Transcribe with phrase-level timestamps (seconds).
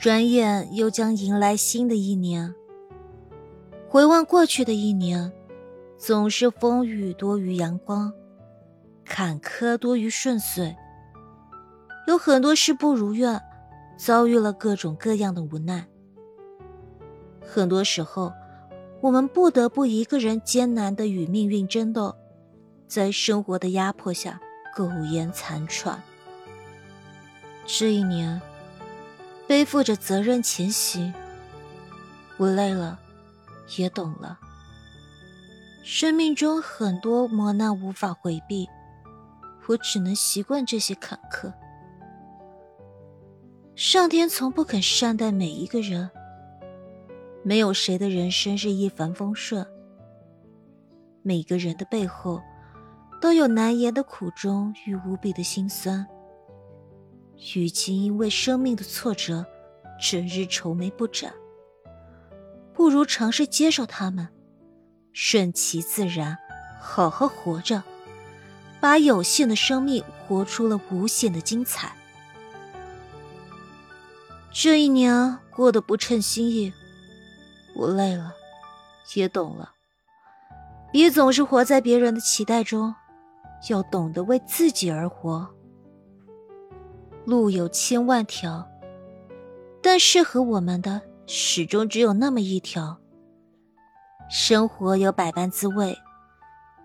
[0.00, 2.54] 转眼又将迎来新的一年。
[3.86, 5.30] 回望过去的一年，
[5.98, 8.10] 总是风雨多于阳光，
[9.04, 10.74] 坎坷多于顺遂。
[12.06, 13.38] 有很多事不如愿，
[13.98, 15.86] 遭遇了各种各样的无奈。
[17.46, 18.32] 很多时候，
[19.02, 22.16] 我们不得不一个人艰难的与命运争斗，
[22.88, 24.40] 在生活的压迫下
[24.74, 26.02] 苟延残喘。
[27.66, 28.40] 这一年。
[29.50, 31.12] 背负着责任前行，
[32.36, 32.96] 我累了，
[33.76, 34.38] 也懂了。
[35.82, 38.68] 生命中很多磨难无法回避，
[39.66, 41.52] 我只能习惯这些坎坷。
[43.74, 46.08] 上天从不肯善待每一个人，
[47.42, 49.66] 没有谁的人生是一帆风顺。
[51.22, 52.40] 每个人的背后，
[53.20, 56.06] 都有难言的苦衷与无比的心酸。
[57.54, 59.46] 与其因为生命的挫折，
[60.00, 61.32] 整日愁眉不展，
[62.74, 64.28] 不如尝试接受他们，
[65.12, 66.36] 顺其自然，
[66.80, 67.82] 好好活着，
[68.78, 71.96] 把有限的生命活出了无限的精彩。
[74.52, 76.72] 这一年过得不称心意，
[77.74, 78.34] 我累了，
[79.14, 79.72] 也懂了，
[80.92, 82.94] 别总是活在别人的期待中，
[83.70, 85.48] 要懂得为自己而活。
[87.24, 88.68] 路有千万条，
[89.82, 92.98] 但适合我们的始终只有那么一条。
[94.28, 95.96] 生活有百般滋味，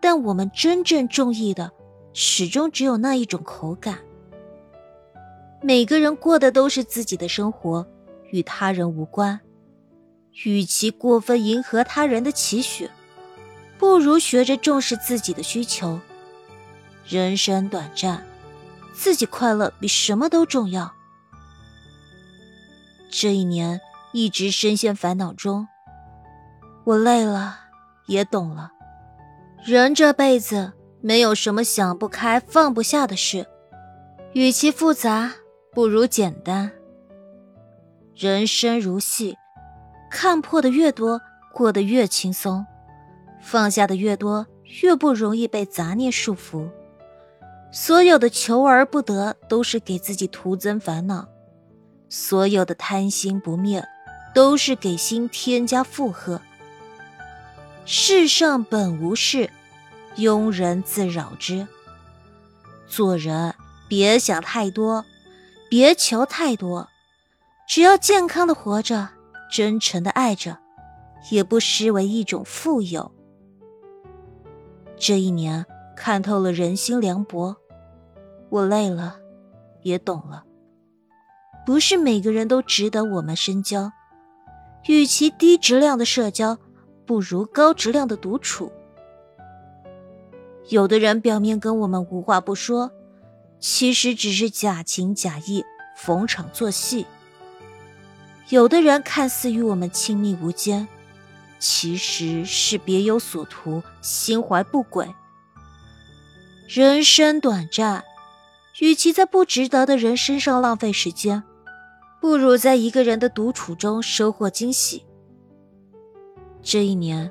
[0.00, 1.70] 但我们真正中意的
[2.12, 3.98] 始终只有那一种口感。
[5.62, 7.86] 每个人过的都是自己的生活，
[8.30, 9.40] 与他人无关。
[10.44, 12.88] 与其过分迎合他人的期许，
[13.78, 15.98] 不如学着重视自己的需求。
[17.04, 18.24] 人生短暂。
[19.00, 20.92] 自己快乐比什么都重要。
[23.10, 23.80] 这一年
[24.12, 25.66] 一直深陷烦恼中，
[26.84, 27.60] 我累了，
[28.06, 28.72] 也懂了。
[29.64, 33.46] 人这辈子没有什么想不开、放不下的事，
[34.34, 35.32] 与其复杂，
[35.72, 36.70] 不如简单。
[38.14, 39.38] 人生如戏，
[40.10, 41.22] 看破的越多，
[41.54, 42.66] 过得越轻松；
[43.40, 44.46] 放下的越多，
[44.82, 46.68] 越不容易被杂念束缚。
[47.72, 51.28] 所有的求而不得，都是给自己徒增烦恼；
[52.08, 53.86] 所有的贪心不灭，
[54.34, 56.40] 都是给心添加负荷。
[57.84, 59.50] 世上本无事，
[60.16, 61.66] 庸人自扰之。
[62.88, 63.54] 做人
[63.88, 65.04] 别想太多，
[65.68, 66.88] 别求太多，
[67.68, 69.10] 只要健康的活着，
[69.48, 70.58] 真诚的爱着，
[71.30, 73.12] 也不失为一种富有。
[74.98, 75.64] 这一年。
[75.96, 77.54] 看透了人心凉薄，
[78.50, 79.16] 我累了，
[79.82, 80.44] 也懂了。
[81.64, 83.92] 不是每个人都值得我们深交，
[84.88, 86.58] 与其低质量的社交，
[87.06, 88.72] 不如高质量的独处。
[90.68, 92.90] 有的人表面跟我们无话不说，
[93.60, 95.64] 其实只是假情假意，
[95.96, 97.04] 逢场作戏；
[98.48, 100.88] 有的人看似与我们亲密无间，
[101.58, 105.14] 其实是别有所图，心怀不轨。
[106.68, 108.04] 人生短暂，
[108.80, 111.42] 与其在不值得的人身上浪费时间，
[112.20, 115.04] 不如在一个人的独处中收获惊喜。
[116.62, 117.30] 这一年，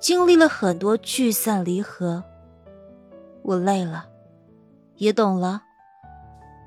[0.00, 2.22] 经历了很多聚散离合，
[3.42, 4.06] 我累了，
[4.96, 5.62] 也懂了。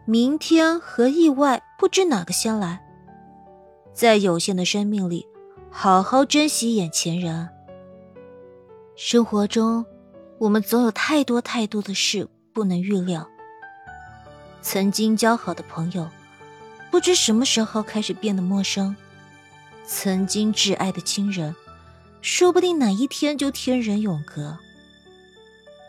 [0.05, 2.81] 明天和意外，不知哪个先来。
[3.93, 5.27] 在有限的生命里，
[5.69, 7.47] 好好珍惜眼前人。
[8.95, 9.85] 生活中。
[10.39, 13.29] 我们总有太多太多的事不能预料。
[14.61, 16.09] 曾经交好的朋友，
[16.89, 18.95] 不知什么时候开始变得陌生；
[19.85, 21.55] 曾经挚爱的亲人，
[22.21, 24.57] 说不定哪一天就天人永隔。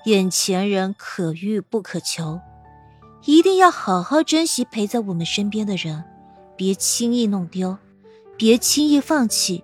[0.07, 2.41] 眼前人可遇不可求，
[3.25, 6.03] 一定要好好珍惜陪在我们身边的人，
[6.57, 7.79] 别轻易弄丢，
[8.37, 9.63] 别轻易放弃，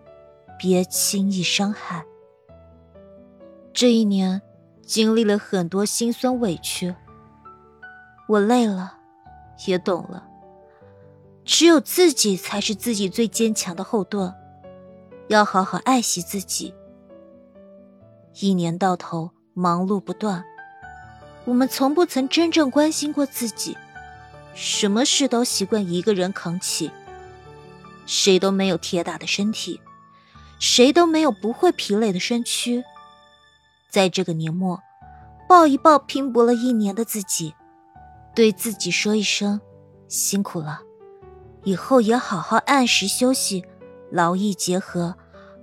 [0.59, 2.05] 别轻易伤害。
[3.73, 4.43] 这一年。
[4.89, 6.95] 经历了很多心酸委屈，
[8.27, 8.98] 我累了，
[9.67, 10.27] 也懂了。
[11.45, 14.35] 只有自己才是自己最坚强的后盾，
[15.29, 16.75] 要好好爱惜自己。
[18.41, 20.45] 一年到头忙碌不断，
[21.45, 23.77] 我们从不曾真正关心过自己，
[24.55, 26.91] 什么事都习惯一个人扛起。
[28.05, 29.81] 谁都没有铁打的身体，
[30.59, 32.85] 谁都没有不会疲累的身躯。
[33.91, 34.81] 在这个年末，
[35.49, 37.55] 抱一抱拼搏了一年的自己，
[38.39, 39.61] 对自己说一声
[40.07, 40.79] 辛苦了，
[41.65, 43.65] 以后也好好按时休息，
[44.13, 45.17] 劳逸结合，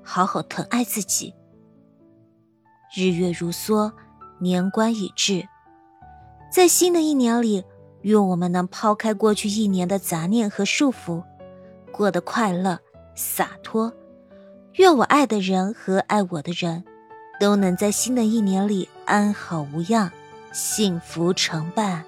[0.04, 1.34] 好好疼爱自己。
[2.94, 3.94] 日月如梭，
[4.42, 5.48] 年关已至，
[6.52, 7.64] 在新的一年里，
[8.02, 11.24] 愿我们能抛开过去一年的杂念和束缚，
[11.94, 12.78] 过得快乐
[13.16, 13.94] 洒脱。
[14.74, 16.84] 愿我爱的人和爱我的人，
[17.40, 20.12] 都能在新的一年里安好无恙，
[20.52, 22.04] 幸福常伴。